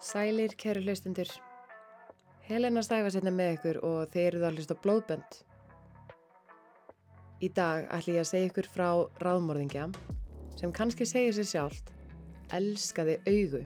[0.00, 1.26] Sælir, kæru hlustundur.
[2.46, 5.38] Helena stæfa sérna með ykkur og þeir eru það hlust á blóðbönd.
[7.42, 8.88] Í dag ætlum ég að segja ykkur frá
[9.24, 9.88] ráðmorðingja
[10.60, 11.90] sem kannski segir sér sjálft
[12.54, 13.64] elskaði augu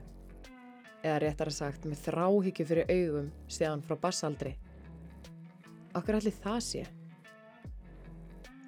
[1.03, 4.55] eða réttar að sagt með þráhyggju fyrir augum séðan frá bassaldri.
[5.93, 6.83] Okkur allir það sé.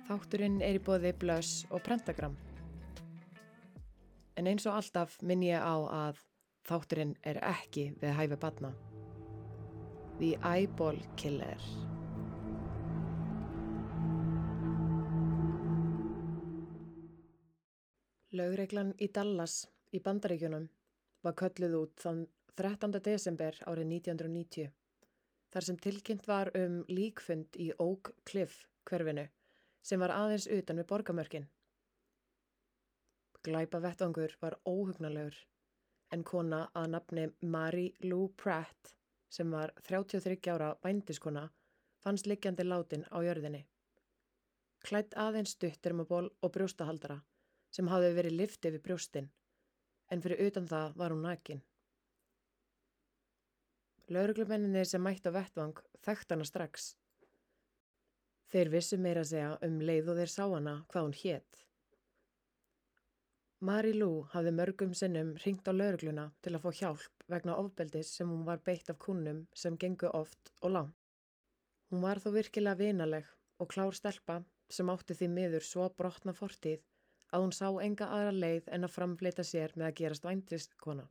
[0.06, 2.38] Þátturinn er í bóði blöss og prentagram.
[4.38, 6.22] En eins og alltaf minn ég á að
[6.66, 8.72] þátturinn er ekki við hæfi batna.
[10.20, 11.62] The Eyeball Killer.
[18.36, 19.62] Lögreglan í Dallas
[19.96, 20.66] í Bandaríkjunum
[21.24, 23.00] var kölluð út þann 13.
[23.04, 24.72] desember árið 1990
[25.54, 29.28] þar sem tilkynnt var um líkfund í Oak Cliff hverfinu
[29.86, 31.50] sem var aðeins utan við borgamörkin.
[33.46, 35.38] Glæpa vettvangur var óhugnalegur
[36.16, 38.96] en kona að nafni Mary Lou Pratt
[39.38, 41.46] sem var 33 ára bændiskona
[42.04, 43.66] fannst liggjandi látin á jörðinni.
[44.86, 47.20] Klætt aðeins stuttermaból og brjóstahaldara
[47.76, 49.32] sem hafði verið lift yfir brjóstin
[50.14, 51.64] en fyrir utan það var hún nakin.
[54.14, 56.92] Lauruglumenninni sem mætti á vettvang þekkt hana strax.
[58.54, 61.64] Þeir vissu meira segja um leið og þeir sá hana hvað hún hétt.
[63.64, 68.30] Mari Lou hafði mörgum sinnum ringt á laurugluna til að fá hjálp vegna ofbeldis sem
[68.30, 70.98] hún var beitt af kunnum sem gengu oft og langt.
[71.90, 76.84] Hún var þó virkilega vinaleg og klár stelpa sem átti því miður svo brotna fortíð
[77.32, 81.08] að hún sá enga aðra leið en að framfleita sér með að gerast vændrist kona.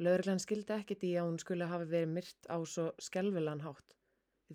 [0.00, 4.00] Lauruglan skildi ekkit í að hún skulle hafi verið myrt á svo skelvilegan hátt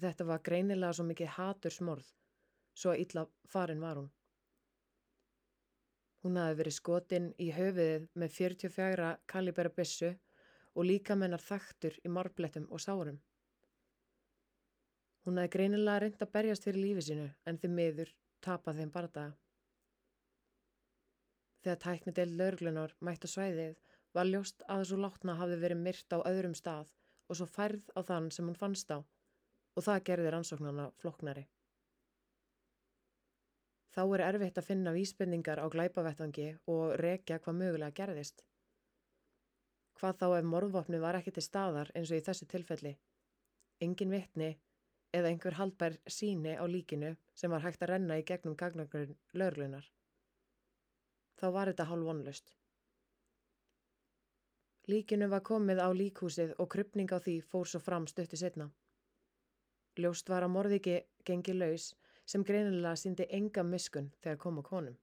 [0.01, 2.07] þetta var greinilega svo mikið hatur smorð,
[2.75, 4.09] svo illa farin var hún.
[6.25, 10.07] Hún hafi verið skotin í höfiðið með 44 kalibera bissu
[10.73, 13.19] og líka mennar þaktur í marblettum og sárum.
[15.21, 18.15] Hún hafi greinilega reynd að berjast fyrir lífi sínu en því miður
[18.47, 19.35] tapað þeim bardaga.
[21.61, 23.77] Þegar tæknidel laurglunar mætt á svæðið
[24.17, 26.89] var ljóst að þessu látna hafði verið myrt á öðrum stað
[27.29, 31.45] og svo færð á þann sem hún fannst á og það gerði rannsóknarna floknari.
[33.95, 38.43] Þá er erfitt að finna vísbendingar á glæpavettvangi og rekja hvað mögulega gerðist.
[39.95, 42.91] Hvað þá ef morðvopni var ekki til staðar eins og í þessu tilfelli.
[43.79, 44.49] Engin vittni
[45.15, 49.87] eða einhver haldbær síni á líkinu sem var hægt að renna í gegnum gagnagurinn löglunar.
[51.39, 52.51] Þá var þetta hálf vonlust.
[54.91, 58.67] Líkinu var komið á líkhúsið og krypning á því fór svo fram stötti setna.
[59.95, 61.93] Ljóst var að morðiki gengi laus
[62.25, 64.97] sem greinilega síndi enga miskun þegar kom á konum.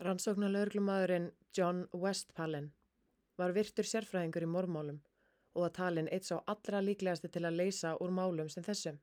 [0.00, 2.70] Rannsóknar löglumadurinn John Westphalen
[3.36, 4.98] var virtur sérfræðingur í mormálum
[5.54, 8.98] og að talin eitt sá allra líklegasti til að leysa úr málum sem þessum.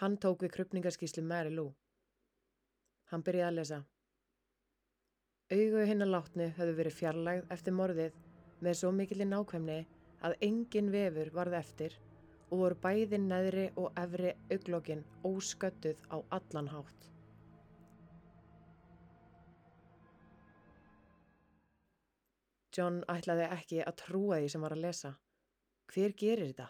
[0.00, 1.70] Hann tók við krypningarskísli Mary Lou.
[3.10, 3.82] Hann byrjaði að lesa.
[5.56, 8.18] Augu hinn að látni höfðu verið fjarlægð eftir morðið
[8.66, 9.78] með svo mikilinn nákvæmni
[10.26, 11.96] að engin vefur varð eftir
[12.50, 17.10] og voru bæði neðri og efri auglokkin ósköttuð á allan hátt.
[22.76, 25.12] John ætlaði ekki að trúa því sem var að lesa.
[25.92, 26.66] Hver gerir þetta?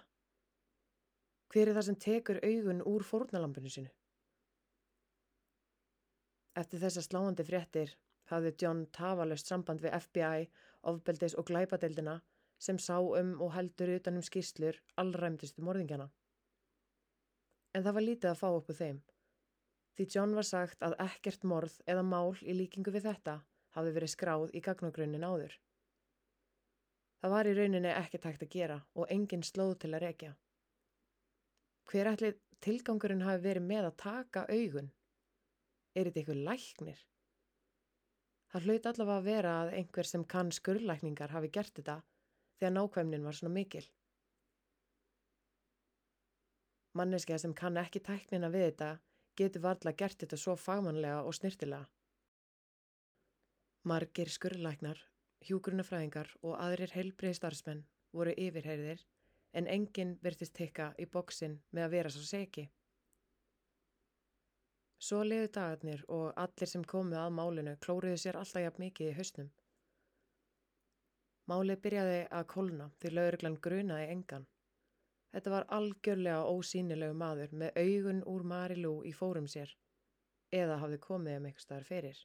[1.51, 3.91] Hver er það sem tekur augun úr fórnalampinu sinu?
[6.57, 7.97] Eftir þessa sláandi fréttir
[8.31, 10.47] hafði John tafalust samband við FBI,
[10.89, 12.21] ofbeldis og glæpadeildina
[12.59, 16.09] sem sá um og heldur utanum skýrslur allræmdustu morðingjana.
[17.75, 19.03] En það var lítið að fá upp úr þeim.
[19.97, 23.37] Því John var sagt að ekkert morð eða mál í líkingu við þetta
[23.77, 25.55] hafði verið skráð í gagnagrunnin áður.
[27.21, 30.33] Það var í rauninni ekki tækt að gera og engin slóð til að rekja.
[31.89, 32.33] Hver ætli
[32.65, 34.91] tilgangurinn hafi verið með að taka augun?
[35.97, 37.01] Er þetta eitthvað læknir?
[38.53, 41.97] Það hlaut allavega að vera að einhver sem kann skurrlækningar hafi gert þetta
[42.59, 43.85] þegar nákvæmnin var svona mikil.
[46.97, 48.93] Manneskja sem kann ekki tæknina við þetta
[49.37, 51.85] getur varðla gert þetta svo fagmannlega og snirtilega.
[53.87, 55.03] Margir skurrlæknar
[55.47, 57.85] hjúgrunafræðingar og aðrir heilbreiði starfsmenn
[58.17, 59.05] voru yfirheyriðir
[59.59, 62.67] en enginn virtist tekka í bóksinn með að vera svo seki.
[65.07, 69.17] Svo liðu dagarnir og allir sem komu að málinu klóruðu sér alltaf jafn mikið í
[69.19, 69.51] hausnum.
[71.51, 74.47] Málið byrjaði að kolna því lauruglan grunaði engan.
[75.35, 79.75] Þetta var algjörlega ósýnilegu maður með augun úr Marilú í fórum sér
[80.55, 82.23] eða hafði komið um eitthvað fyrir.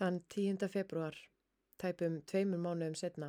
[0.00, 0.68] Þann 10.
[0.74, 1.16] februar,
[1.78, 3.28] tæpum tveimur mánuðum setna,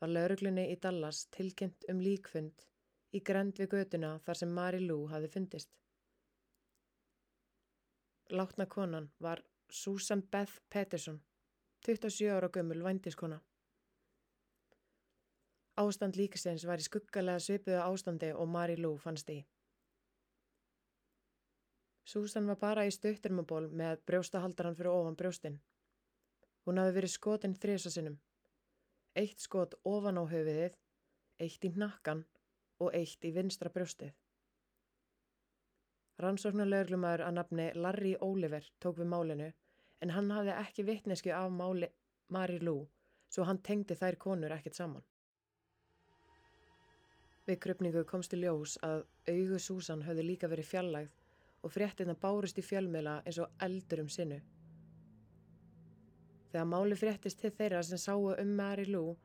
[0.00, 2.64] var lauruglunni í Dallas tilkynnt um líkfund
[3.14, 5.70] í grend við göduna þar sem Mary Lou hafi fundist.
[8.34, 11.20] Látna konan var Susan Beth Peterson,
[11.86, 13.40] 27 ára gömul vændiskona.
[15.76, 19.42] Ástand líkisins var í skuggalega svipuðu ástandi og Mary Lou fannst í.
[22.06, 25.58] Susan var bara í stuttirmaból með brjóstahaldaran fyrir ofan brjóstinn.
[26.64, 28.20] Hún hafi verið skotin þrisa sinnum.
[29.18, 30.78] Eitt skot ofan á höfiðið,
[31.42, 32.24] eitt í nakkan
[32.78, 34.14] og eitt í vinstra brjóstið.
[36.22, 39.50] Rannsóknarleglumæður að nafni Larry Oliver tók við málinu
[40.04, 41.90] en hann hafði ekki vittnesku af máli
[42.32, 42.86] Mari Lou
[43.28, 45.04] svo hann tengdi þær konur ekkert saman.
[47.46, 51.12] Við krupningu komst í ljós að augu Susan höfðu líka verið fjallægð
[51.62, 54.40] og fréttina bárust í fjölmjöla eins og eldur um sinnu.
[56.50, 59.16] Þegar máli fréttist til þeirra sem sáu um Mary Lou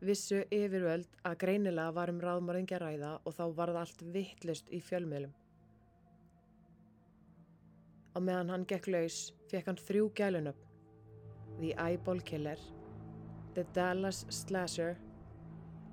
[0.00, 4.80] vissu yfirvöld að greinilega var um ráðmörðingja ræða og þá var það allt vittlust í
[4.84, 5.32] fjölmjölum.
[8.10, 9.20] Á meðan hann gekk laus
[9.50, 10.66] fekk hann þrjú gælunöfn.
[11.60, 12.58] The Eyeball Killer,
[13.54, 14.96] The Dallas Slasher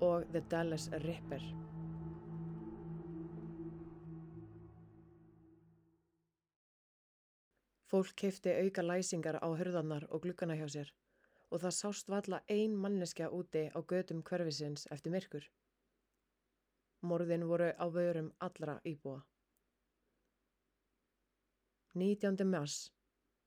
[0.02, 1.44] og The Dallas Ripper.
[7.88, 10.90] Fólk keipti auka læsingar á hörðarnar og glukkana hjá sér
[11.52, 15.46] og það sást valla ein manneskja úti á gödum hverfisins eftir myrkur.
[17.02, 19.22] Morðin voru á vörum allra íbúa.
[21.98, 22.44] 19.
[22.46, 22.92] mars,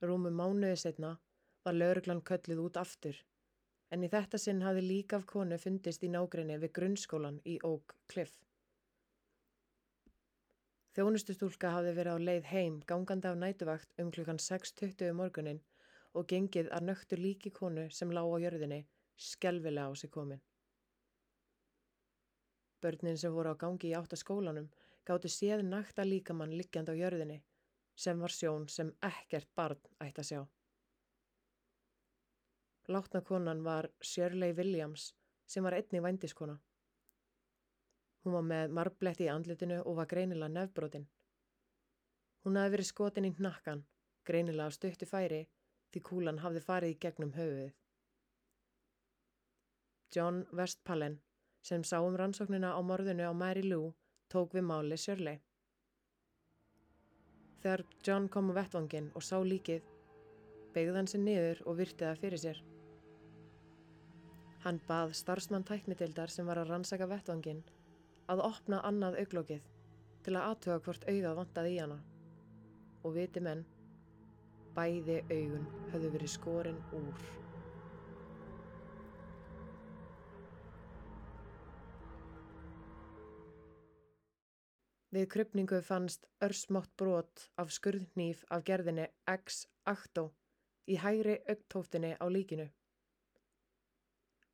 [0.02, 1.10] rúmu mánuði setna,
[1.64, 3.18] var lauruglan kölluð út aftur
[3.94, 7.94] en í þetta sinn hafði líka af konu fundist í nágrinni við grunnskólan í Oak
[8.10, 8.32] Cliff.
[10.94, 15.60] Þjónustustúlka hafði verið á leið heim gangandi af nætuvakt um klukkan 6.20 um morgunin
[16.14, 18.80] og gengið að nöktur líki konu sem lág á jörðinni
[19.30, 20.42] skelvilega á sig komin.
[22.82, 24.70] Börnin sem voru á gangi í áttaskólanum
[25.06, 27.38] gáttu séð nakta líkamann liggjand á jörðinni
[28.00, 30.40] sem var sjón sem ekkert barn ætti að sjá.
[32.90, 35.10] Látna konan var Shirley Williams
[35.46, 36.56] sem var einni vændiskona.
[38.24, 41.06] Hún var með marbletti í andlitinu og var greinilega nefbrotin.
[42.44, 43.84] Hún hafi verið skotin í nakkan,
[44.24, 45.42] greinilega á stöttu færi
[45.92, 47.72] því kúlan hafði farið í gegnum höfuðið.
[50.14, 51.20] John Westpallen,
[51.62, 53.92] sem sá um rannsóknina á morðinu á Mary Lou,
[54.32, 55.40] tók við máli Shirley.
[57.60, 59.82] Þegar John kom á vettvangin og sá líkið,
[60.72, 62.60] begði hann sér niður og virti það fyrir sér.
[64.64, 67.60] Hann bað starfsmann tæknitildar sem var að rannsaka vettvangin
[68.32, 69.68] að opna annað auglókið
[70.24, 72.00] til að aðtöga hvort auðað vantaði í hana
[73.04, 73.62] og viti menn,
[74.76, 77.24] bæði augun höfðu verið skorinn úr.
[85.10, 90.28] Við krypningu fannst örsmátt brot af skurðnýf af gerðinni X-Acto
[90.86, 92.68] í hægri augtóftinni á líkinu.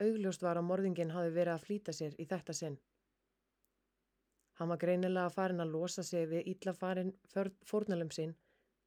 [0.00, 2.78] Augljóst var að morðingin hafi verið að flýta sér í þetta sinn.
[4.56, 7.12] Hann var greinilega farin að losa sig við íllafarin
[7.68, 8.32] fórnalum sinn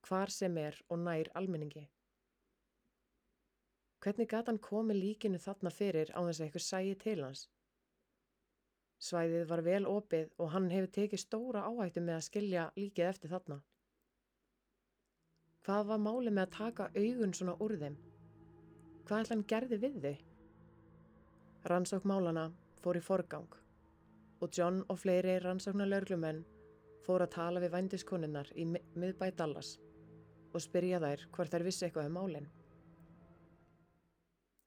[0.07, 1.85] hvar sem er og nær almenningi.
[4.01, 7.45] Hvernig gæti hann komið líkinu þarna fyrir á þess að eitthvað sæi til hans?
[8.99, 13.31] Svæðið var vel opið og hann hefur tekið stóra áhættu með að skilja líkið eftir
[13.31, 13.59] þarna.
[15.63, 17.95] Hvað var máli með að taka augun svona úr þeim?
[19.07, 20.15] Hvað ætla hann gerði við þau?
[21.71, 22.45] Rannsók málana
[22.83, 23.55] fór í forgang
[24.39, 26.43] og John og fleiri rannsóknar laurglumenn
[27.03, 29.73] fór að tala við vændiskonunnar í miðbæ Dallas
[30.53, 32.47] og spyrja þær hvort þær vissi eitthvað um málinn.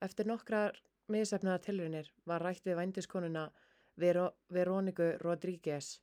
[0.02, 0.76] Eftir nokkrar
[1.12, 3.46] miðsefnaða tilrinir var rætt við vændiskonuna
[4.00, 5.98] Vero Veroniku Rodríguez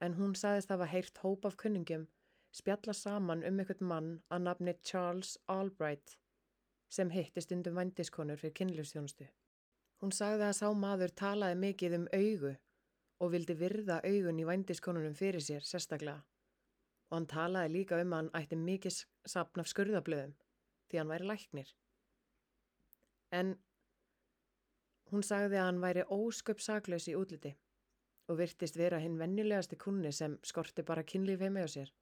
[0.00, 2.06] en hún sagðist að hafa heyrt hóp af kunningum
[2.54, 6.16] spjalla saman um einhvern mann að nafni Charles Albright
[6.88, 9.26] sem hittist undum vændiskonur fyrir kynlífstjónustu.
[10.00, 12.54] Hún sagði að sá maður talaði mikið um augu
[13.18, 16.22] og vildi virða augun í vændiskonunum fyrir sér sérstaklega
[17.08, 19.02] og hann talaði líka um að hann ætti mikið
[19.34, 20.34] sapn af skurðablöðum
[20.88, 21.70] því hann væri læknir.
[23.32, 23.56] En
[25.12, 27.54] hún sagði að hann væri ósköp saklaus í útliti
[28.28, 31.92] og virtist vera hinn vennilegasti kunni sem skorti bara kynlíf heima á sér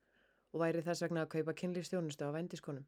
[0.52, 2.86] og væri þess vegna að kaupa kynlífstjónustu á vændiskonum.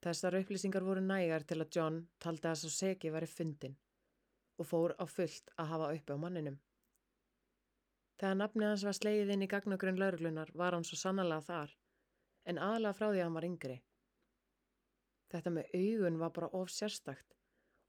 [0.00, 3.76] Þessar upplýsingar voru nægar til að John taldi að svo segi væri fundin
[4.58, 6.56] og fór á fullt að hafa uppi á manninum.
[8.20, 11.76] Þegar nafni hans var slegið inn í gagnagrunn lauruglunar var hann svo sannlega þar,
[12.44, 13.76] en aðalega frá því að hann var yngri.
[15.30, 17.39] Þetta með augun var bara of sérstakt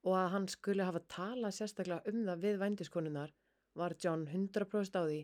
[0.07, 3.33] og að hann skulle hafa talað sérstaklega um það við vændiskonunnar
[3.81, 5.19] var John 100% á því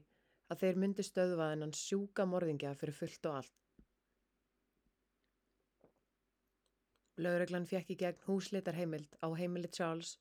[0.52, 3.56] að þeir myndi stöðva þennan sjúka morðingja fyrir fullt og allt.
[7.18, 10.18] Lögreglan fekk í gegn húsleitar heimild á heimili Charles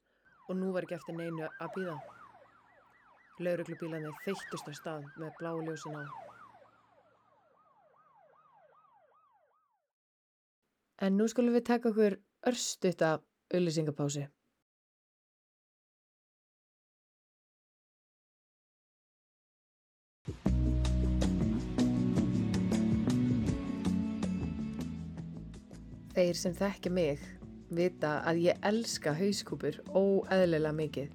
[0.48, 1.96] og nú var ekki eftir neinu að býða.
[3.44, 6.04] Lögreglubílanir þeittust á stað með bláu ljósin á.
[11.04, 12.16] En nú skulum við taka okkur
[12.48, 13.18] örstutta
[13.52, 14.24] auðlýsingapási.
[26.16, 27.24] Þeir sem þekki mig
[27.76, 31.10] vita að ég elska hauskúpur óeðlilega mikið.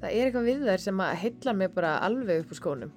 [0.00, 2.94] Það er eitthvað við þær sem að heilla mig bara alveg upp úr skónum.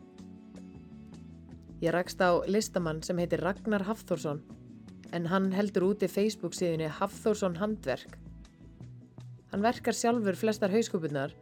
[1.83, 4.39] Ég rakst á listamann sem heitir Ragnar Hafþórsson
[5.11, 8.15] en hann heldur úti Facebook síðunni Hafþórsson Handverk.
[9.51, 11.35] Hann verkar sjálfur flestar hauskúpunar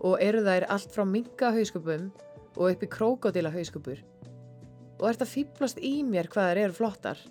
[0.00, 2.08] og eru þær allt frá minga hauskúpum
[2.56, 4.00] og upp í krókodila hauskúpur.
[4.96, 7.26] Og ert að fýblast í mér hvað þær eru flottar.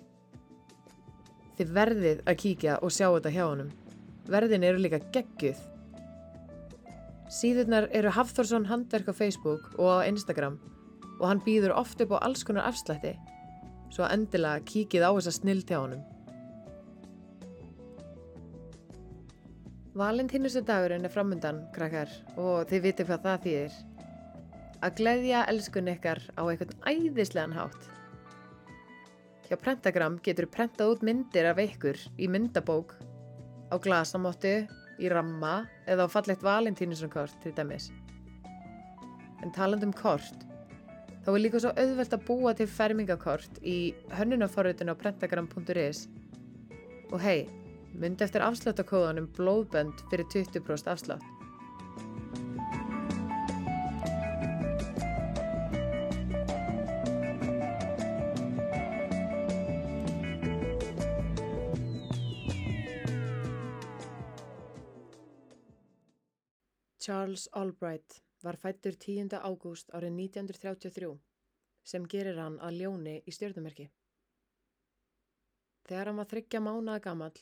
[1.56, 3.70] Þið verðið að kíkja og sjá þetta hjá honum.
[4.28, 5.60] Verðin eru líka geggjuð.
[7.32, 10.58] Síðurnar eru Hafþórsson handverk á Facebook og á Instagram
[11.16, 13.14] og hann býður oft upp á alls konar afslætti.
[13.88, 16.04] Svo endilega kíkið á þessa snild hjá honum.
[19.96, 23.76] Valentínustu dagurinn er framundan, krakkar, og þið viti hvað það þýðir.
[24.84, 27.95] Að gleðja elskun ykkar á einhvern æðislegan hátt.
[29.46, 32.96] Hjá Prentagram getur prentað út myndir af ykkur í myndabók,
[33.70, 34.66] á glasamottu,
[34.98, 37.92] í ramma eða á fallegt valentínusunkort til dæmis.
[39.44, 40.42] En taland um kort,
[41.22, 46.08] þá er líka svo auðvelt að búa til fermingakort í hönnunaforritun á prentagram.is
[47.12, 47.46] og hei,
[47.94, 51.35] myndi eftir afsláttakóðanum blóðbönd fyrir 20% afslátt.
[67.26, 69.32] Charles Albright var fættur 10.
[69.42, 71.08] ágúst árið 1933
[71.92, 73.86] sem gerir hann að ljóni í stjórnumerki.
[75.88, 77.40] Þegar hann var þryggja mánaða gamall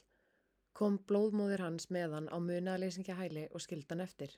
[0.81, 4.33] kom blóðmóðir hans með hann á munaðleysingja hæli og skildan eftir.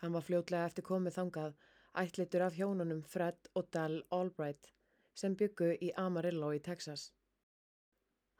[0.00, 1.60] Hann var fljótlega eftir komið þangað
[2.06, 4.72] ætlitur af hjónunum Fred og Dell Albright
[5.12, 7.10] sem byggu í Amarillo í Texas.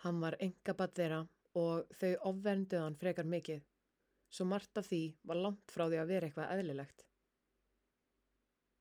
[0.01, 3.67] Hann var engabatt þeirra og þau ofvernduð hann frekar mikið
[4.31, 7.05] svo margt af því var langt frá því að vera eitthvað eðlilegt.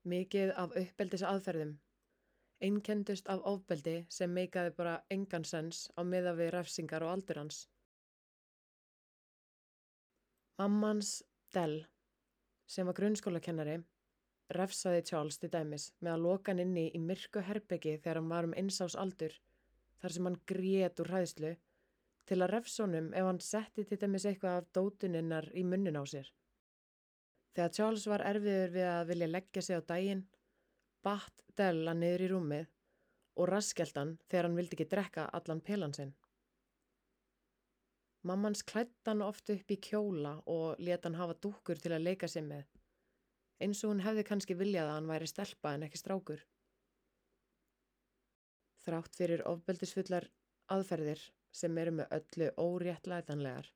[0.06, 1.72] Mikið af uppbeldis aðferðum,
[2.62, 7.64] einkendust af ofbeldi sem meikaði bara engan sens á miða við refsingar og aldur hans.
[10.56, 11.18] Mammans
[11.52, 11.82] Dell,
[12.66, 13.76] sem var grunnskólakennari,
[14.56, 18.48] refsaði Charles til dæmis með að loka hann inni í myrku herbyggi þegar hann var
[18.48, 19.34] um einsás aldur,
[20.00, 21.52] þar sem hann grét úr hræðslu
[22.26, 26.28] til að refsónum ef hann setti til dæmis eitthvað af dótuninnar í munnin á sér.
[27.56, 30.26] Þegar Charles var erfiður við að vilja leggja sig á daginn,
[31.06, 32.66] batt Della niður í rúmið
[33.40, 36.12] og raskjalt hann þegar hann vildi ekki drekka allan pelan sinn.
[38.26, 42.28] Mammans klætt hann oft upp í kjóla og let hann hafa dúkur til að leika
[42.28, 42.66] sig með,
[43.62, 46.42] eins og hún hefði kannski viljað að hann væri stelpa en ekki strákur.
[48.82, 50.26] Þrátt fyrir ofbeldisfullar
[50.74, 51.22] aðferðir
[51.56, 53.70] sem eru með öllu óréttlætanlegar.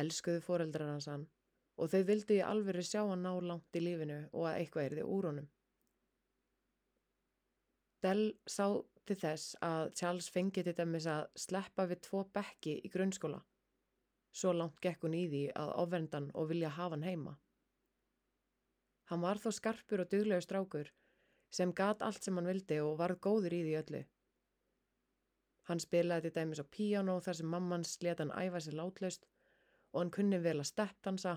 [0.00, 1.26] Elskuðu foreldrar hans hann
[1.76, 4.98] og þau vildi í alvöru sjá hann ná langt í lífinu og að eitthvað er
[4.98, 5.48] þið úr honum.
[8.04, 8.66] Dell sá
[9.06, 13.40] til þess að Charles fengi til dæmis að sleppa við tvo bekki í grunnskóla.
[14.36, 17.36] Svo langt gekk hún í því að ofvendan og vilja hafa hann heima.
[19.10, 20.90] Hann var þó skarpur og duglegu strákur
[21.56, 24.02] sem gat allt sem hann vildi og varð góður í því öllu.
[25.66, 29.26] Hann spilaði til dæmis á píjánó þar sem mammans leta hann æfa sér látlaust
[29.92, 31.32] og hann kunni vel að steppdansa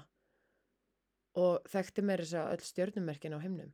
[1.43, 3.71] og þekkti með þess að öll stjörnumerkin á himnum.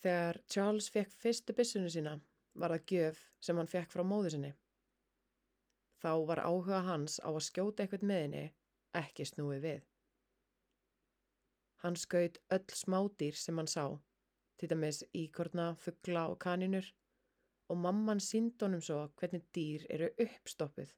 [0.00, 2.14] Þegar Charles fekk fyrstu bissunu sína
[2.60, 4.52] var það gjöf sem hann fekk frá móðu sinni.
[6.00, 8.44] Þá var áhuga hans á að skjóta eitthvað með henni
[8.96, 9.82] ekki snúið við.
[11.84, 13.84] Hann skaut öll smádýr sem hann sá
[14.60, 16.84] til dæmis íkorna, fuggla og kaninur
[17.72, 20.90] og mamman sínd honum svo hvernig dýr eru uppstoppuð.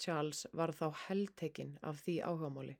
[0.00, 2.74] Charles var þá heldtekinn af því áhugamáli.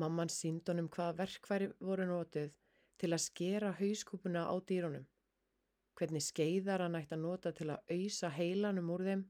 [0.00, 2.56] Mamman sínd honum hvað verkværi voru nótið
[3.02, 5.04] til að skera hauskúpuna á dýrunum,
[5.98, 9.26] hvernig skeiðar hann ætti að nota til að auðsa heilanum úr þeim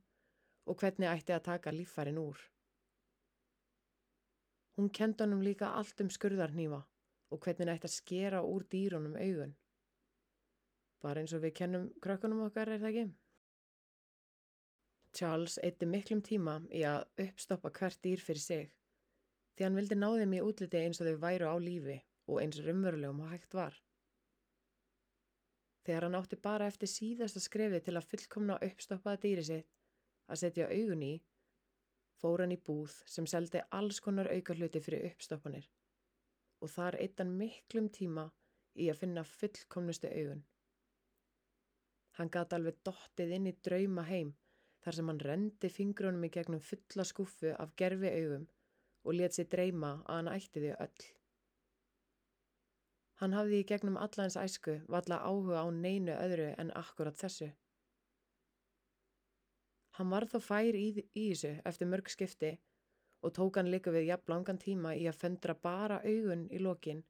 [0.70, 2.38] og hvernig ætti að taka lífærin úr.
[4.76, 6.84] Hún kendi honum líka allt um skurðarnýfa
[7.30, 9.56] og hvernig ætti að skera úr dýrunum augun.
[11.00, 13.04] Bara eins og við kennum krökkunum okkar er það ekki?
[15.16, 18.66] Charles eitti miklum tíma í að uppstoppa hvert dýr fyrir sig
[19.56, 21.96] því hann vildi ná þeim í útliti eins og þau væru á lífi
[22.30, 23.74] og eins rumverulegum og hægt var.
[25.86, 29.68] Þegar hann átti bara eftir síðasta skrefi til að fullkomna uppstoppaða dýri sitt
[30.30, 31.14] að setja augun í,
[32.20, 35.66] fór hann í búð sem seldi alls konar auka hluti fyrir uppstoppanir
[36.60, 38.28] og þar eitt hann miklum tíma
[38.76, 40.42] í að finna fullkomnustu augun.
[42.18, 44.34] Hann gæti alveg dottið inn í drauma heim
[44.84, 48.46] þar sem hann rendi fingrunum í gegnum fulla skuffu af gerfi augum
[49.04, 51.08] og let sér dreyma að hann ætti því öll.
[53.20, 57.50] Hann hafði í gegnum allans æsku valla áhuga á neinu öðru en akkurat þessu.
[59.98, 62.54] Hann var þó fær í, í þessu eftir mörg skipti
[63.20, 67.04] og tók hann líka við jafn langan tíma í að föndra bara augun í lokin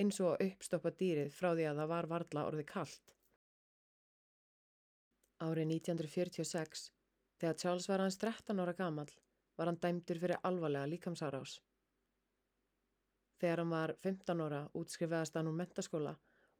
[0.00, 3.14] eins og að uppstoppa dýrið frá því að það var varla orðið kallt.
[5.42, 6.90] Árið 1946
[7.42, 9.08] Þegar Charles var hans 13 ára gamal
[9.58, 11.56] var hann dæmdur fyrir alvarlega líkamsárás.
[13.42, 16.12] Þegar hann var 15 ára útskrifaðast hann úr mentaskóla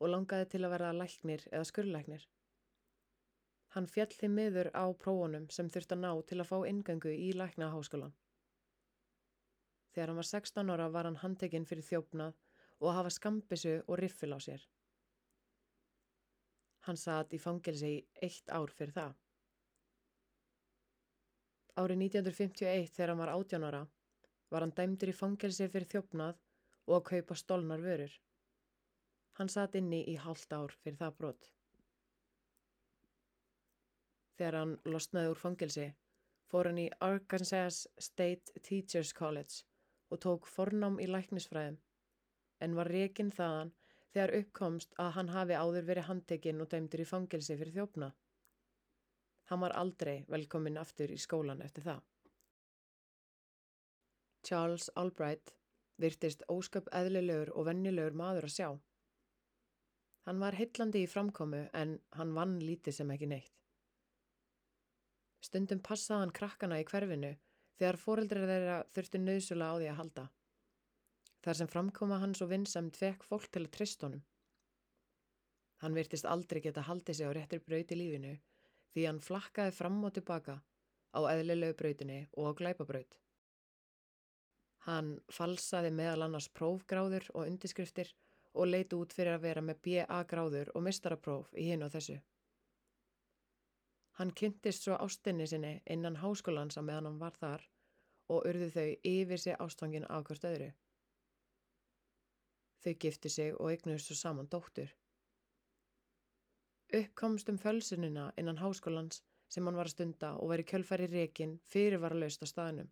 [0.02, 2.24] og langaði til að vera læknir eða skurrlæknir.
[3.76, 7.30] Hann fjall því miður á prófunum sem þurft að ná til að fá ingöngu í
[7.38, 8.16] læknaháskólan.
[9.92, 12.38] Þegar hann var 16 ára var hann handtekinn fyrir þjófnað
[12.82, 14.62] og hafa skambisu og riffil á sér.
[16.86, 19.12] Hann satt í fangilsi í eitt ár fyrir það.
[21.78, 23.82] Árið 1951 þegar hann var 18 ára
[24.52, 26.40] var hann dæmdur í fangelsi fyrir þjófnað
[26.88, 28.12] og að kaupa stolnar vörur.
[29.38, 31.50] Hann satt inni í halvt ár fyrir það brot.
[34.36, 35.86] Þegar hann losnaði úr fangelsi
[36.50, 39.62] fór hann í Arkansas State Teachers College
[40.12, 41.78] og tók fornám í læknisfræðum
[42.62, 43.72] en var reyginn þaðan
[44.12, 48.12] þegar uppkomst að hann hafi áður verið handtekinn og dæmdur í fangelsi fyrir þjófnað.
[49.50, 52.02] Hann var aldrei velkominn aftur í skólan eftir það.
[54.46, 55.54] Charles Albright
[56.02, 58.68] virtist ósköp eðlilegur og vennilegur maður að sjá.
[60.26, 63.54] Hann var heitlandi í framkomu en hann vann lítið sem ekki neitt.
[65.42, 67.32] Stundum passaði hann krakkana í hverfinu
[67.78, 70.26] þegar fóreldrar þeirra þurfti nöðsula á því að halda.
[71.42, 74.22] Þar sem framkoma hans og vinsamt fekk fólk til að trist honum.
[75.82, 78.36] Hann virtist aldrei geta haldið sig á réttir brauti lífinu
[78.94, 80.60] því hann flakkaði fram og tilbaka
[81.16, 83.18] á eðlilegu brautinni og á glæpabraut.
[84.86, 88.12] Hann falsaði meðal annars prófgráður og undiskriftir
[88.52, 92.18] og leiti út fyrir að vera með BA gráður og mistarapróf í hinn og þessu.
[94.18, 97.62] Hann kynntist svo ástinni sinni innan háskólans að meðan hann var þar
[98.32, 100.70] og urðu þau yfir sig ástfangin af hvert öðru.
[102.82, 104.90] Þau gifti sig og eignuðist svo saman dóttur.
[106.92, 112.02] Uppkomst um fölsunina innan háskólans sem hann var að stunda og veri kjölfæri rekin fyrir
[112.02, 112.90] var að lausta staðnum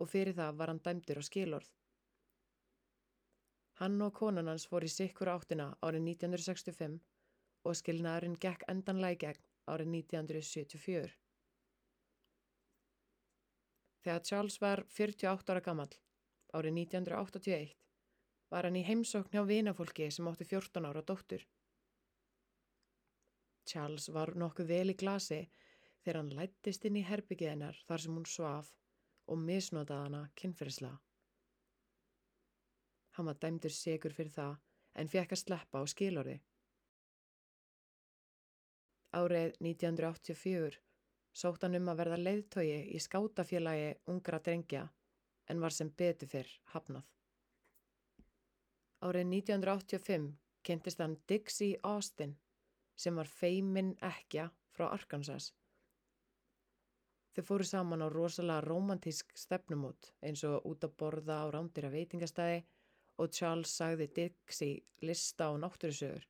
[0.00, 1.70] og fyrir það var hann dæmdur á skilorð.
[3.80, 6.98] Hann og konan hans fór í sikkur áttina árið 1965
[7.64, 11.14] og skilnaðurinn gekk endanlega í gegn árið 1974.
[14.00, 15.90] Þegar Charles var 48 ára gammal,
[16.56, 17.74] árið 1981,
[18.50, 21.44] var hann í heimsókn hjá vinafólki sem átti 14 ára dóttur.
[23.68, 25.44] Charles var nokkuð vel í glasi
[26.00, 28.72] þegar hann lættist inn í herbygið hennar þar sem hún svaf
[29.30, 30.98] og misnotaði hana kynferðislega.
[33.16, 34.56] Hann var dæmdur segur fyrir það
[34.98, 36.40] en fekk að sleppa á skilorði.
[39.10, 40.76] Árið 1984
[41.40, 44.84] sótt hann um að verða leiðtogi í skátafélagi ungra drengja
[45.50, 47.08] en var sem betur fyrr hafnað.
[49.02, 50.30] Árið 1985
[50.62, 52.36] kynntist hann Dixie Austin
[52.94, 55.50] sem var feimin ekja frá Arkansas.
[57.34, 61.96] Þau fóru saman á rosalega romantísk stefnumót eins og út að borða á rándir af
[61.98, 62.62] veitingastæði
[63.18, 66.26] og Charles sagði Dixie lista á náttúrusögur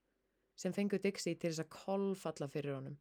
[0.60, 2.96] sem fengu Dixie til þess að kolfalla fyrir honum.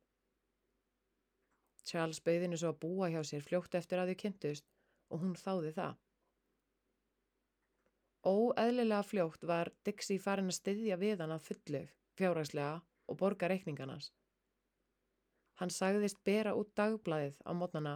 [1.89, 4.67] Charles bauðinu svo að búa hjá sér fljótt eftir að þau kynntust
[5.09, 5.97] og hún þáði það.
[8.29, 11.83] Óeðlilega fljótt var Dixie farin að styðja við hann að fullu
[12.19, 14.11] fjárhagslega og borga reikningarnas.
[15.59, 17.95] Hann sagðist bera út dagblæðið á mótnana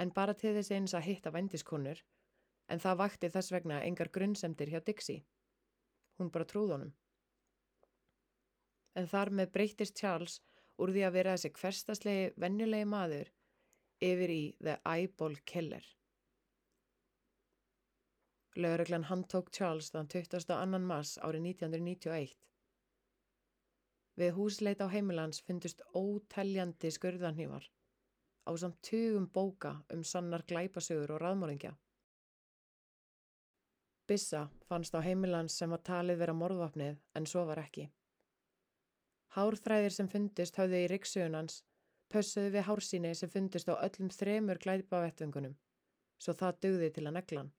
[0.00, 2.00] en bara til þess eins að hitta vendiskonur
[2.70, 5.24] en það vakti þess vegna engar grunnsemdir hjá Dixie.
[6.16, 6.92] Hún bara trúð honum.
[9.00, 10.40] En þar með breytist Charles
[10.80, 13.32] úr því að vera þessi hverstaslegi vennulegi maður
[14.00, 15.84] yfir í The Eyeball Killer.
[18.60, 20.78] Lögreglan handtók Charles þann 22.
[20.84, 22.32] mars árið 1991.
[24.20, 27.68] Við húsleit á heimilans fundust óteljandi skurðanhývar
[28.48, 31.76] á samt tugum bóka um sannar glæpasögur og raðmóringja.
[34.10, 37.86] Bissa fannst á heimilans sem var talið vera morðvapnið en svo var ekki.
[39.36, 41.60] Hárþræðir sem fundist höfðu í riksugunans
[42.10, 45.52] pössuðu við hársíni sem fundist á öllum þremur glæpavettungunum,
[46.18, 47.50] svo það dugði til að neglan.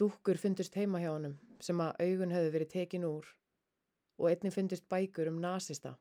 [0.00, 3.30] Dúkkur fundist heima hjá honum sem að augun höfðu verið tekin úr
[4.20, 5.94] og einni fundist bækur um nazista.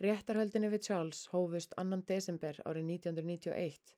[0.00, 3.96] Réttarhöldinni við Charles hófust annan desember árið 1991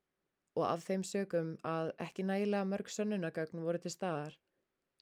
[0.57, 4.35] og af þeim sögum að ekki nægilega mörg sönnunagögn voru til staðar,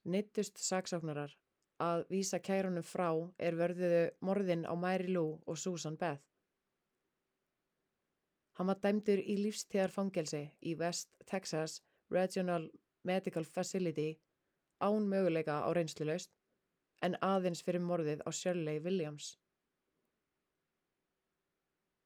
[0.05, 1.39] neittust saksóknarar
[1.81, 6.23] að vísa kærunum frá er vörðuðu morðin á Mary Lou og Susan Beth.
[8.59, 11.81] Hann var dæmdur í lífstíðarfangelsi í West Texas
[12.13, 12.69] Regional
[13.05, 14.11] Medical Facility
[14.81, 16.33] án möguleika á reynsluleust
[17.07, 19.39] en aðeins fyrir morðið á Shirley Williams.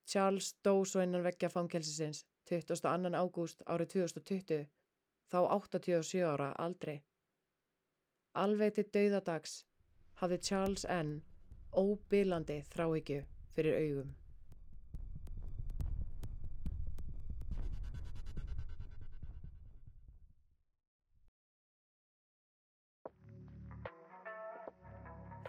[0.06, 3.10] Charles dó svo innan veggja fangelsisins 22.
[3.16, 4.66] ágúst árið 2020,
[5.32, 7.00] þá 87 ára aldrei.
[8.34, 9.60] Alveg til dauðadags
[10.18, 11.20] hafði Charles N.
[11.70, 13.20] óbílandi þráhyggju
[13.54, 14.08] fyrir augum.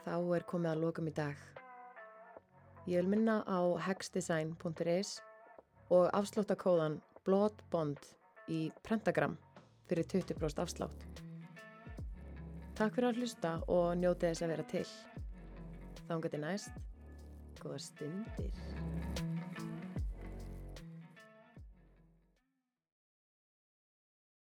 [0.06, 1.42] Þá er komið að lokum í dag.
[2.86, 5.18] Ég vil minna á hexdesign.is
[5.90, 8.14] og afsláttakóðan BLOODBOND
[8.54, 9.40] í Pentagram
[9.90, 11.25] fyrir 20% afslátt.
[12.76, 14.88] Takk fyrir að hlusta og njótið þess að vera til.
[16.02, 16.82] Þá enga til næst.
[17.62, 18.95] Góða stundir.